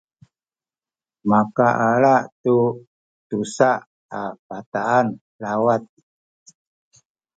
makaala 1.29 2.15
tu 2.43 2.55
tusa 3.29 3.71
a 4.19 4.21
bataan 4.47 5.07
lawat 5.43 5.83